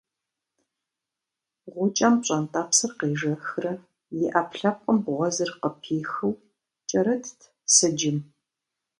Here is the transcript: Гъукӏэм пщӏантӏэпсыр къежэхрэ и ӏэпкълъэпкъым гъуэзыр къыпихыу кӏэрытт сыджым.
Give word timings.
Гъукӏэм 1.73 2.15
пщӏантӏэпсыр 2.21 2.91
къежэхрэ 2.99 3.73
и 4.19 4.21
ӏэпкълъэпкъым 4.31 4.97
гъуэзыр 5.05 5.49
къыпихыу 5.61 6.39
кӏэрытт 6.89 7.39
сыджым. 7.75 8.17